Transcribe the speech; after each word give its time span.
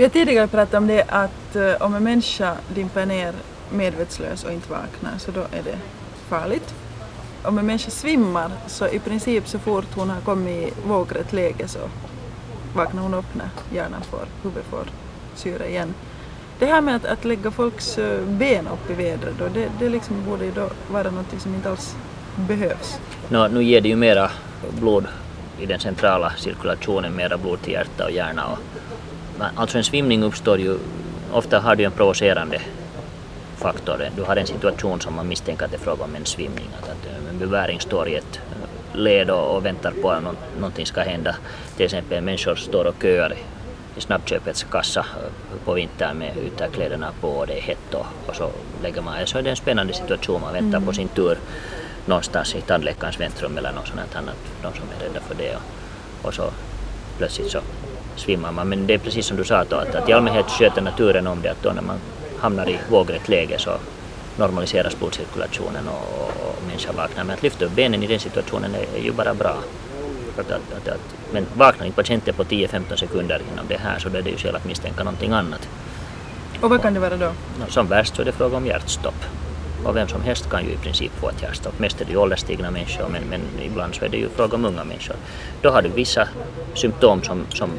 Vi 0.00 0.04
har 0.04 0.10
tidigare 0.10 0.46
pratat 0.46 0.74
om 0.74 0.86
det 0.86 1.04
att 1.08 1.56
uh, 1.56 1.82
om 1.82 1.94
en 1.94 2.04
människa 2.04 2.56
dimper 2.74 3.06
ner 3.06 3.32
medvetslös 3.70 4.44
och 4.44 4.52
inte 4.52 4.70
vaknar 4.70 5.18
så 5.18 5.30
då 5.30 5.40
är 5.40 5.62
det 5.64 5.78
farligt. 6.28 6.74
Om 7.42 7.58
en 7.58 7.66
människa 7.66 7.90
svimmar 7.90 8.50
så 8.66 8.88
i 8.88 8.98
princip 8.98 9.48
så 9.48 9.58
fort 9.58 9.84
hon 9.94 10.10
har 10.10 10.20
kommit 10.20 10.68
i 10.68 10.72
vågrätt 10.86 11.32
läge 11.32 11.68
så 11.68 11.78
vaknar 12.74 13.02
hon 13.02 13.14
upp 13.14 13.34
när 13.34 13.48
hjärnan 13.74 14.02
får, 14.02 14.26
huvudet 14.42 14.64
får 14.70 14.84
syre 15.34 15.68
igen. 15.68 15.94
Det 16.58 16.66
här 16.66 16.80
med 16.80 16.96
att, 16.96 17.04
att 17.04 17.24
lägga 17.24 17.50
folks 17.50 17.98
eh, 17.98 18.24
ben 18.24 18.68
upp 18.68 18.90
i 18.90 18.94
vädret 18.94 19.34
då, 19.38 19.48
det, 19.54 19.68
det 19.78 19.88
liksom 19.88 20.24
borde 20.24 20.44
ju 20.44 20.50
då 20.50 20.70
vara 20.90 21.10
något 21.10 21.42
som 21.42 21.54
inte 21.54 21.70
alls 21.70 21.96
behövs. 22.36 22.98
No, 23.28 23.48
nu 23.48 23.62
ger 23.62 23.80
det 23.80 23.88
ju 23.88 23.96
mera 23.96 24.30
blod 24.78 25.06
i 25.58 25.66
den 25.66 25.80
centrala 25.80 26.32
cirkulationen, 26.36 27.16
mera 27.16 27.38
blod 27.38 27.62
till 27.62 27.72
hjärta 27.72 28.04
och 28.04 28.10
hjärna. 28.10 28.46
Och, 28.46 28.58
alltså 29.42 29.78
en 29.78 29.84
svimning 29.84 30.22
uppstår 30.22 30.58
ju, 30.58 30.78
ofta 31.32 31.60
har 31.60 31.76
du 31.76 31.84
en 31.84 31.92
provocerande 31.92 32.60
faktor. 33.56 34.08
Du 34.16 34.22
har 34.22 34.36
en 34.36 34.46
situation 34.46 35.00
som 35.00 35.14
man 35.14 35.28
misstänker 35.28 35.64
att 35.64 35.70
det 35.70 35.76
är 35.76 35.80
fråga 35.80 36.04
om 36.04 36.14
en 36.14 36.26
svimning, 36.26 36.68
att, 36.82 36.88
att 36.88 37.06
en 37.30 37.38
beväring 37.38 37.80
står 37.80 38.08
i 38.08 38.14
ett 38.14 38.40
led 38.92 39.30
och, 39.30 39.66
väntar 39.66 39.92
på 40.02 40.10
att 40.10 40.22
någonting 40.58 40.86
ska 40.86 41.00
hända. 41.00 41.36
Till 41.76 41.84
exempel 41.84 42.22
människor 42.22 42.54
står 42.54 42.84
och 42.84 43.02
köar 43.02 43.34
i 43.96 44.00
snabbköpets 44.00 44.66
kassa 44.70 45.06
på 45.64 45.72
vintern 45.72 46.18
med 46.18 46.32
ytterkläderna 46.46 47.12
på 47.20 47.28
och 47.28 47.46
det 47.46 47.58
är 47.58 47.62
hett 47.62 47.94
och, 47.94 48.06
och 48.26 48.36
så 48.36 48.50
lägger 48.82 49.02
man, 49.02 49.26
så 49.26 49.38
är 49.38 49.42
det 49.42 49.50
en 49.50 49.56
spännande 49.56 49.92
situation, 49.92 50.40
man 50.40 50.52
väntar 50.52 50.78
mm. 50.78 50.86
på 50.86 50.92
sin 50.92 51.08
tur 51.08 51.38
någonstans 52.06 52.54
i 52.54 52.60
tandläkarens 52.60 53.20
väntrum 53.20 53.58
eller 53.58 53.72
något 53.72 53.88
sånt 53.88 54.16
annat, 54.16 54.36
de 54.62 54.72
som 54.74 54.84
är 54.96 55.04
rädda 55.04 55.20
för 55.20 55.34
det 55.34 55.56
och, 55.56 55.62
och 56.28 56.34
så 56.34 56.50
plötsligt 57.18 57.50
så 57.50 57.60
svimmar 58.20 58.52
man. 58.52 58.68
Men 58.68 58.86
det 58.86 58.94
är 58.94 58.98
precis 58.98 59.26
som 59.26 59.36
du 59.36 59.44
sa 59.44 59.64
då, 59.64 59.76
att, 59.76 59.94
att 59.94 60.08
i 60.08 60.12
allmänhet 60.12 60.50
sköter 60.50 60.82
naturen 60.82 61.26
om 61.26 61.42
det 61.42 61.48
att 61.48 61.62
då 61.62 61.70
när 61.72 61.82
man 61.82 61.98
hamnar 62.38 62.68
i 62.68 62.78
vågrätt 62.90 63.28
läge 63.28 63.58
så 63.58 63.70
normaliseras 64.36 64.98
blodcirkulationen 64.98 65.88
och, 65.88 66.48
och 66.48 66.62
människan 66.66 66.96
vaknar. 66.96 67.24
Men 67.24 67.34
att 67.34 67.42
lyfta 67.42 67.64
upp 67.64 67.72
benen 67.72 68.02
i 68.02 68.06
den 68.06 68.20
situationen 68.20 68.74
är, 68.74 69.02
ju 69.02 69.12
bara 69.12 69.34
bra. 69.34 69.56
Att, 70.38 70.50
att, 70.50 70.88
att, 70.88 71.00
men 71.32 71.46
vaknar 71.54 71.86
inte 71.86 71.96
patienten 71.96 72.34
på 72.34 72.44
10-15 72.44 72.96
sekunder 72.96 73.42
inom 73.52 73.66
det 73.68 73.76
här 73.76 73.98
så 73.98 74.08
då 74.08 74.18
är 74.18 74.22
det 74.22 74.30
ju 74.30 74.36
skäl 74.36 74.56
att 74.56 74.64
misstänka 74.64 75.04
någonting 75.04 75.32
annat. 75.32 75.68
Och 76.60 76.70
vad 76.70 76.82
kan 76.82 76.94
det 76.94 77.00
vara 77.00 77.16
då? 77.16 77.32
Som 77.68 77.86
värst 77.86 78.16
så 78.16 78.22
är 78.22 78.26
det 78.26 78.32
fråga 78.32 78.56
om 78.56 78.66
hjärtstopp. 78.66 79.24
Och 79.84 79.96
vem 79.96 80.08
som 80.08 80.22
helst 80.22 80.50
kan 80.50 80.64
ju 80.64 80.70
i 80.70 80.76
princip 80.76 81.12
få 81.20 81.28
ett 81.28 81.42
hjärtstopp. 81.42 81.78
Mest 81.78 82.00
är 82.00 82.04
det 82.04 82.10
ju 82.10 82.16
ålderstigna 82.16 82.70
människor 82.70 83.08
men, 83.08 83.22
men 83.30 83.40
ibland 83.62 83.94
så 83.94 84.04
är 84.04 84.08
det 84.08 84.16
ju 84.16 84.28
fråga 84.28 84.54
om 84.54 84.64
unga 84.64 84.84
människor. 84.84 85.16
Då 85.62 85.70
har 85.70 85.82
du 85.82 85.88
vissa 85.88 86.28
symptom 86.74 87.22
som, 87.22 87.46
som 87.54 87.70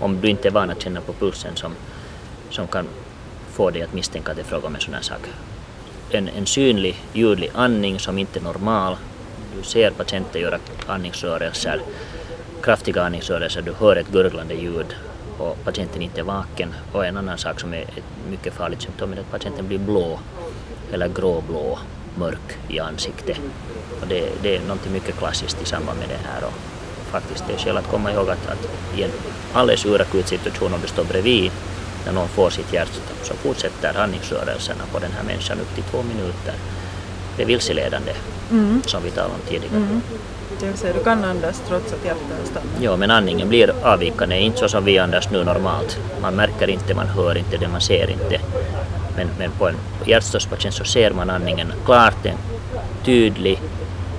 om 0.00 0.20
du 0.20 0.28
inte 0.28 0.48
är 0.48 0.52
van 0.52 0.70
att 0.70 0.82
känna 0.82 1.00
på 1.00 1.12
pulsen 1.12 1.56
som, 1.56 1.74
som 2.50 2.66
kan 2.66 2.86
få 3.52 3.70
dig 3.70 3.82
att 3.82 3.94
misstänka 3.94 4.30
att 4.30 4.36
det 4.36 4.42
är 4.42 4.46
fråga 4.46 4.66
om 4.66 4.74
en 4.74 4.80
sån 4.80 4.94
här 4.94 5.02
sak. 5.02 5.20
En, 6.10 6.28
en 6.28 6.46
synlig 6.46 6.96
ljudlig 7.12 7.50
andning 7.54 7.98
som 7.98 8.18
inte 8.18 8.38
är 8.38 8.42
normal. 8.42 8.96
Du 9.56 9.62
ser 9.62 9.90
patienten 9.90 10.40
göra 10.40 10.58
andningsrörelser, 10.86 11.80
kraftiga 12.62 13.02
andningsrörelser, 13.02 13.62
du 13.62 13.72
hör 13.72 13.96
ett 13.96 14.12
gurglande 14.12 14.54
ljud 14.54 14.96
och 15.38 15.64
patienten 15.64 16.02
inte 16.02 16.20
är 16.20 16.24
vaken. 16.24 16.74
Och 16.92 17.06
en 17.06 17.16
annan 17.16 17.38
sak 17.38 17.60
som 17.60 17.74
är 17.74 17.82
ett 17.82 18.04
mycket 18.30 18.54
farligt 18.54 18.82
symptom 18.82 19.12
är 19.12 19.16
att 19.16 19.30
patienten 19.30 19.68
blir 19.68 19.78
blå 19.78 20.20
eller 20.92 21.08
gråblå, 21.08 21.78
mörk 22.14 22.58
i 22.68 22.80
ansiktet. 22.80 23.40
Och 24.00 24.06
det, 24.08 24.28
det 24.42 24.56
är 24.56 24.60
något 24.62 24.90
mycket 24.90 25.16
klassiskt 25.18 25.62
i 25.62 25.64
samband 25.64 25.98
med 25.98 26.08
det 26.08 26.28
här. 26.28 26.42
Faktiskt 27.10 27.44
det 27.46 27.52
är 27.52 27.58
skäl 27.58 27.76
att 27.76 27.90
komma 27.90 28.12
ihåg 28.12 28.30
att, 28.30 28.46
att 28.48 28.68
i 28.98 29.02
en 29.02 29.10
alldeles 29.52 29.86
urakut 29.86 30.28
situation 30.28 30.74
om 30.74 30.80
du 30.80 30.88
står 30.88 31.04
bredvid 31.04 31.50
när 32.06 32.12
någon 32.12 32.28
får 32.28 32.50
sitt 32.50 32.72
hjärtstopp 32.72 33.18
så 33.22 33.34
fortsätter 33.34 34.00
andningsrörelserna 34.00 34.84
på 34.92 34.98
den 34.98 35.12
här 35.12 35.22
människan 35.24 35.58
upp 35.60 35.74
till 35.74 35.84
två 35.84 36.02
minuter. 36.02 36.54
Det 37.36 37.42
är 37.42 37.46
vilseledande, 37.46 38.12
mm. 38.50 38.82
som 38.86 39.02
vi 39.02 39.10
talade 39.10 39.34
om 39.34 39.40
tidigare. 39.48 39.76
Mm. 39.76 40.00
Det 40.60 40.66
vill 40.66 40.76
säga, 40.76 40.92
du 40.92 41.04
kan 41.04 41.24
andas 41.24 41.62
trots 41.68 41.92
att 41.92 42.04
hjärtat 42.04 42.46
stannar? 42.46 42.72
Ja, 42.80 42.96
men 42.96 43.10
andningen 43.10 43.48
blir 43.48 43.72
avvikande, 43.82 44.40
inte 44.40 44.58
så 44.58 44.68
som 44.68 44.84
vi 44.84 44.98
andas 44.98 45.30
nu 45.30 45.44
normalt. 45.44 45.98
Man 46.22 46.34
märker 46.34 46.70
inte, 46.70 46.94
man 46.94 47.06
hör 47.06 47.38
inte 47.38 47.56
det, 47.56 47.68
man 47.68 47.80
ser 47.80 48.10
inte. 48.10 48.40
Men, 49.16 49.28
men 49.38 49.50
på 49.50 49.68
en 49.68 49.74
hjärtstoppspatient 50.06 50.74
så 50.74 50.84
ser 50.84 51.10
man 51.10 51.30
andningen 51.30 51.72
klart, 51.84 52.26
en 52.26 52.36
tydlig, 53.04 53.60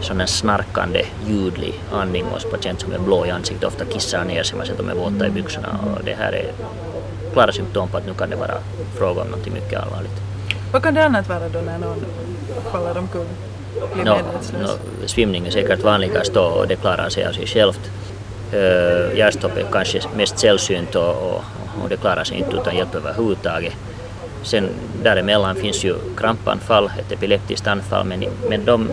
sån 0.00 0.20
en 0.20 0.28
snarkande, 0.28 1.02
ljudlig 1.26 1.80
andning 1.92 2.24
hos 2.24 2.44
patient 2.44 2.80
som 2.80 2.92
är 2.92 2.98
blå 2.98 3.26
i 3.26 3.30
ansiktet, 3.30 3.64
ofta 3.64 3.84
kissar 3.84 4.24
ner 4.24 4.42
sig, 4.42 4.56
man 4.56 4.66
ser 4.66 4.72
att 4.72 4.78
de 4.78 4.88
är 4.88 4.94
våta 4.94 5.26
i 5.26 5.30
byxorna 5.30 5.68
och 5.82 6.04
det 6.04 6.14
här 6.14 6.32
är 6.32 6.52
klara 7.32 7.52
symptom 7.52 7.88
på 7.88 7.96
att 7.96 8.06
nu 8.06 8.14
kan 8.14 8.30
det 8.30 8.36
vara 8.36 8.58
fråga 8.94 9.22
om 9.22 9.28
något 9.28 9.46
mycket 9.52 9.82
allvarligt. 9.82 10.12
Vad 10.72 10.82
kan 10.82 10.94
det 10.94 11.04
annat 11.04 11.28
vara 11.28 11.48
då 11.48 11.60
när 11.60 11.78
någon 11.78 12.04
faller 12.72 12.98
omkull? 12.98 13.26
No, 14.04 14.18
no, 14.62 15.06
svimning 15.06 15.46
är 15.46 15.50
säkert 15.50 15.82
vanligast 15.82 16.36
och 16.36 16.68
det 16.68 16.76
klarar 16.76 17.08
sig 17.08 17.26
av 17.26 17.32
sig 17.32 17.46
självt. 17.46 17.90
Uh, 18.54 19.18
hjärtstopp 19.18 19.56
är 19.56 19.66
kanske 19.72 20.00
mest 20.16 20.38
sällsynt 20.38 20.94
och, 20.94 21.10
och, 21.10 21.44
och 21.82 21.88
det 21.88 21.96
klarar 21.96 22.24
sig 22.24 22.38
inte 22.38 22.56
utan 22.56 22.76
hjälp 22.76 22.94
överhuvudtaget. 22.94 23.74
Sen 24.46 24.68
däremellan 25.02 25.56
finns 25.56 25.84
ju 25.84 25.94
krampanfall, 26.16 26.90
ett 26.98 27.12
epileptiskt 27.12 27.66
anfall, 27.66 28.04
men, 28.04 28.24
men 28.48 28.64
de 28.64 28.88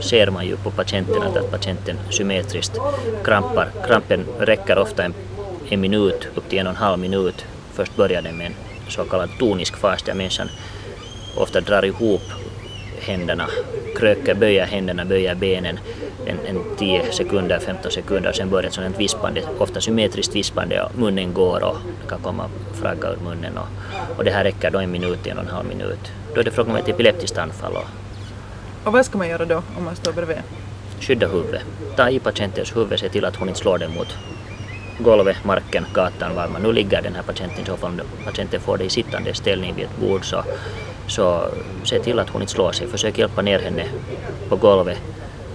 ser 0.00 0.30
man 0.30 0.46
ju 0.46 0.56
på 0.56 0.70
patienten 0.70 1.22
att 1.22 1.50
patienten 1.50 1.96
symmetriskt 2.10 2.78
krampar. 3.24 3.68
Krampen 3.86 4.24
räcker 4.38 4.78
ofta 4.78 5.04
en, 5.04 5.14
en 5.68 5.80
minut, 5.80 6.28
upp 6.34 6.48
till 6.48 6.58
en 6.58 6.66
och 6.66 6.70
en 6.70 6.76
halv 6.76 6.98
minut 6.98 7.44
först 7.72 7.96
börjar 7.96 8.22
den 8.22 8.36
med 8.36 8.46
en 8.46 8.54
så 8.88 9.04
kallad 9.04 9.30
tonisk 9.38 9.76
fas 9.76 10.02
där 10.02 10.14
människan 10.14 10.48
ofta 11.36 11.60
drar 11.60 11.84
ihop 11.84 12.22
händerna, 13.08 13.46
kröker, 13.96 14.34
böjer 14.34 14.66
händerna, 14.66 15.04
böjer 15.04 15.34
benen 15.34 15.78
en, 16.26 16.38
en 16.46 16.76
10 16.76 17.12
sekunder, 17.12 17.58
15 17.58 17.90
sekunder 17.90 18.30
och 18.30 18.36
sen 18.36 18.50
börjar 18.50 18.68
ett 18.68 18.74
sådant 18.74 19.00
vispande, 19.00 19.42
ofta 19.58 19.80
symmetriskt 19.80 20.36
vispande 20.36 20.82
och 20.82 20.98
munnen 20.98 21.34
går 21.34 21.64
och 21.64 21.76
det 22.02 22.08
kan 22.08 22.18
komma 22.20 22.50
fragga 22.74 23.08
ur 23.08 23.16
munnen 23.24 23.58
och, 23.58 23.66
och 24.18 24.24
det 24.24 24.30
här 24.30 24.44
räcker 24.44 24.70
då 24.70 24.78
en 24.78 24.90
minut, 24.90 25.26
en 25.26 25.38
och 25.38 25.44
en 25.44 25.50
halv 25.50 25.68
minut. 25.68 26.12
Då 26.34 26.40
är 26.40 26.44
det 26.44 26.50
fråga 26.50 26.70
om 26.70 26.76
ett 26.76 26.88
epileptiskt 26.88 27.38
anfall. 27.38 27.72
Och, 27.72 27.86
och 28.84 28.92
vad 28.92 29.04
ska 29.04 29.18
man 29.18 29.28
göra 29.28 29.44
då 29.44 29.62
om 29.78 29.84
man 29.84 29.96
står 29.96 30.12
bredvid? 30.12 30.36
Skydda 31.00 31.26
huvudet. 31.28 31.62
Ta 31.96 32.10
i 32.10 32.18
patientens 32.18 32.76
huvud, 32.76 32.98
se 32.98 33.08
till 33.08 33.24
att 33.24 33.36
hon 33.36 33.48
inte 33.48 33.60
slår 33.60 33.78
den 33.78 33.94
mot 33.94 34.16
golvet, 34.98 35.44
marken, 35.44 35.86
gatan 35.94 36.34
var 36.34 36.48
man 36.48 36.62
nu 36.62 36.72
ligger 36.72 37.02
den 37.02 37.14
här 37.14 37.22
patienten. 37.22 37.64
Så 37.64 37.86
om 37.86 38.00
patienten 38.24 38.60
får 38.60 38.78
det 38.78 38.84
i 38.84 38.90
sittande 38.90 39.34
ställning 39.34 39.74
vid 39.74 39.84
ett 39.84 39.96
bord 40.00 40.24
så, 40.24 40.44
så 41.08 41.44
se 41.84 41.98
till 41.98 42.18
att 42.18 42.30
hon 42.30 42.42
inte 42.42 42.52
slår 42.52 42.72
sig. 42.72 42.86
Försök 42.86 43.18
hjälpa 43.18 43.42
ner 43.42 43.58
henne 43.58 43.84
på 44.48 44.56
golvet 44.56 44.98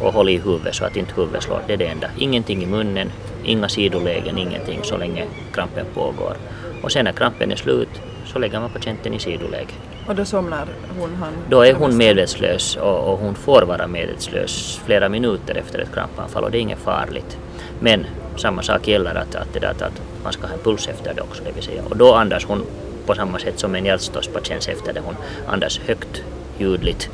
och 0.00 0.12
håll 0.12 0.28
i 0.28 0.38
huvudet 0.38 0.74
så 0.74 0.84
att 0.84 0.96
inte 0.96 1.14
huvudet 1.16 1.42
slår. 1.42 1.60
Det 1.66 1.72
är 1.72 1.76
det 1.76 1.86
enda. 1.86 2.08
Ingenting 2.18 2.62
i 2.62 2.66
munnen, 2.66 3.12
inga 3.44 3.68
sidolägen, 3.68 4.38
ingenting 4.38 4.80
så 4.82 4.96
länge 4.96 5.24
krampen 5.52 5.86
pågår. 5.94 6.36
Och 6.82 6.92
sen 6.92 7.04
när 7.04 7.12
krampen 7.12 7.52
är 7.52 7.56
slut 7.56 7.88
så 8.26 8.38
lägger 8.38 8.60
man 8.60 8.70
patienten 8.70 9.14
i 9.14 9.18
sidoläge. 9.18 9.72
Och 10.06 10.14
då 10.14 10.24
somnar 10.24 10.66
hon? 10.98 11.14
Han, 11.14 11.32
då 11.48 11.62
är 11.62 11.74
hon 11.74 11.96
medvetslös 11.96 12.76
och, 12.76 13.12
och 13.12 13.18
hon 13.18 13.34
får 13.34 13.62
vara 13.62 13.86
medvetslös 13.86 14.80
flera 14.84 15.08
minuter 15.08 15.54
efter 15.54 15.78
ett 15.78 15.94
krampanfall 15.94 16.44
och 16.44 16.50
det 16.50 16.58
är 16.58 16.60
inget 16.60 16.78
farligt. 16.78 17.38
Men 17.80 18.06
samma 18.36 18.62
sak 18.62 18.88
gäller 18.88 19.14
att, 19.14 19.34
att, 19.34 19.52
det 19.52 19.60
där, 19.60 19.70
att 19.70 20.02
man 20.24 20.32
ska 20.32 20.46
ha 20.46 20.54
en 20.54 20.60
puls 20.60 20.88
efter 20.88 21.14
det 21.14 21.20
också. 21.20 21.42
Det 21.44 21.52
vill 21.52 21.62
säga. 21.64 21.82
Och 21.90 21.96
då 21.96 22.14
andas 22.14 22.44
hon 22.44 22.64
på 23.08 23.14
samma 23.14 23.38
sätt 23.38 23.58
som 23.58 23.74
en 23.74 23.84
hjärtstoppspatient 23.84 24.68
efter 24.68 24.92
det. 24.92 25.00
Hon 25.00 25.16
andas 25.46 25.78
högt, 25.78 26.22
ljudligt, 26.58 27.10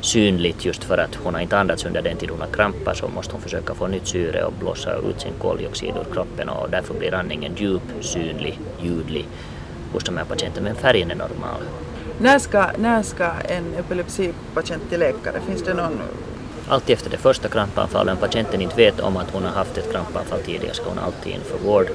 synligt 0.00 0.64
just 0.64 0.84
för 0.84 0.98
att 0.98 1.14
hon 1.14 1.34
har 1.34 1.40
inte 1.40 1.58
andats 1.58 1.84
under 1.84 2.02
den 2.02 2.16
tid 2.16 2.30
hon 2.30 2.40
har 2.40 2.48
krampar 2.48 2.94
så 2.94 3.08
måste 3.08 3.32
hon 3.32 3.40
försöka 3.40 3.74
få 3.74 3.86
nytt 3.86 4.06
syre 4.06 4.44
och 4.44 4.52
blåsa 4.52 4.94
ut 4.96 5.20
sin 5.20 5.32
koldioxid 5.38 5.94
ur 6.00 6.14
kroppen 6.14 6.48
och 6.48 6.70
därför 6.70 6.94
blir 6.94 7.14
andningen 7.14 7.52
djup, 7.56 7.82
synlig, 8.00 8.58
ljudlig 8.82 9.28
hos 9.92 10.04
de 10.04 10.16
här 10.16 10.24
patienterna 10.24 10.64
men 10.64 10.74
färgen 10.74 11.10
är 11.10 11.14
normal. 11.14 11.62
När 12.18 12.38
ska, 12.38 12.66
när 12.78 13.02
ska 13.02 13.30
en 13.48 13.74
epilepsipatient 13.78 14.82
till 14.90 15.00
läkare? 15.00 15.40
Finns 15.46 15.62
det 15.62 15.74
någon 15.74 16.00
Alltid 16.68 16.94
efter 16.94 17.10
det 17.10 17.16
första 17.16 17.48
krampanfallet, 17.48 18.12
om 18.12 18.20
patienten 18.20 18.60
inte 18.60 18.76
vet 18.76 19.00
om 19.00 19.16
att 19.16 19.30
hon 19.30 19.42
har 19.42 19.50
haft 19.50 19.78
ett 19.78 19.92
krampanfall 19.92 20.40
tidigare 20.40 20.74
ska 20.74 20.88
hon 20.88 20.98
alltid 20.98 21.32
in 21.32 21.40
för 21.40 21.58
vård. 21.58 21.86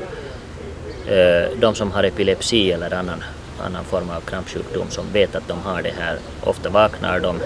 Eh, 1.07 1.59
de 1.59 1.75
som 1.75 1.91
har 1.91 2.03
epilepsi 2.03 2.71
eller 2.71 2.93
annan, 2.93 3.23
annan 3.61 3.83
form 3.83 4.09
av 4.09 4.21
krampsjukdom 4.21 4.89
som 4.89 5.05
vet 5.13 5.35
att 5.35 5.47
de 5.47 5.59
har 5.59 5.81
det 5.81 5.93
här, 5.99 6.17
ofta 6.43 6.69
vaknar 6.69 7.19
de 7.19 7.39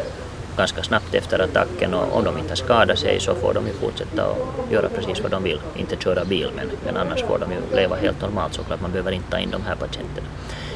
ganska 0.58 0.84
snabbt 0.84 1.14
efter 1.14 1.40
attacken 1.40 1.94
och 1.94 2.18
om 2.18 2.24
de 2.24 2.38
inte 2.38 2.56
skadar 2.56 2.96
sig 2.96 3.20
så 3.20 3.36
får 3.36 3.54
de 3.54 3.68
ju 3.68 3.74
fortsätta 3.74 4.28
och 4.28 4.38
göra 4.72 4.90
precis 4.90 5.22
vad 5.22 5.32
de 5.32 5.44
vill. 5.44 5.60
Inte 5.76 5.96
köra 5.96 6.26
bil 6.26 6.50
men, 6.56 6.72
men 6.86 6.98
annars 6.98 7.24
får 7.24 7.40
de 7.40 7.52
ju 7.52 7.76
leva 7.76 7.96
helt 7.96 8.22
normalt 8.22 8.54
såklart. 8.54 8.82
Man 8.82 8.92
behöver 8.92 9.12
inte 9.12 9.32
ta 9.32 9.40
in 9.40 9.50
de 9.50 9.62
här 9.62 9.76
patienterna. 9.76 10.28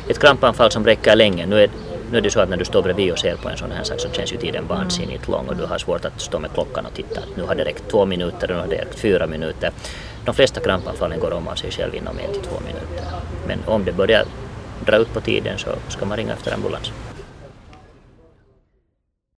Ett 0.10 0.20
krampanfall 0.20 0.72
som 0.72 0.86
räcker 0.86 1.16
länge, 1.16 1.46
nu 1.46 1.64
är 1.64 1.70
nu 2.12 2.18
är 2.18 2.22
det 2.22 2.32
så 2.32 2.40
att 2.40 2.50
när 2.50 2.58
du 2.58 2.66
står 2.66 2.82
bredvid 2.82 3.12
och 3.12 3.20
ser 3.20 3.36
på 3.36 3.50
en 3.50 3.58
sån 3.58 3.72
här 3.72 3.84
sak 3.84 4.00
så 4.00 4.10
känns 4.10 4.34
ju 4.34 4.38
tiden 4.38 4.68
vansinnigt 4.68 5.28
lång 5.28 5.48
och 5.48 5.56
du 5.56 5.66
har 5.66 5.78
svårt 5.78 6.06
att 6.06 6.22
stå 6.22 6.40
med 6.40 6.54
klockan 6.54 6.86
och 6.86 6.94
titta. 6.94 7.22
Nu 7.36 7.44
har 7.44 7.56
det 7.56 7.64
räckt 7.64 7.92
två 7.92 8.06
minuter 8.06 8.52
och 8.52 8.56
nu 8.56 8.62
har 8.62 8.68
det 8.68 8.76
räckt 8.76 9.00
fyra 9.00 9.28
minuter. 9.28 9.72
de 10.26 10.36
flesta 10.36 10.60
krampanfallen 10.60 11.20
går 11.20 11.34
om 11.34 11.48
av 11.48 11.56
sig 11.56 11.72
själv 11.72 11.96
inom 11.96 12.20
en 12.20 12.34
till 12.34 12.42
två 12.42 12.60
minuter. 12.60 13.06
Men 13.48 13.60
om 13.66 13.86
det 13.86 13.92
börjar 13.92 14.26
dra 14.86 14.98
ut 14.98 15.13
på 15.13 15.22
tiden 15.22 15.57
så 15.57 15.69
ska 15.88 16.06
man 16.06 16.18
ringa 16.18 16.33
efter 16.33 16.54
ambulans. 16.54 16.92